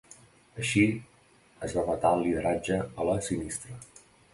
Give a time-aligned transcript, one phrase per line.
[0.63, 0.85] Així,
[1.69, 3.83] es va vetar el lideratge a la Sinistra.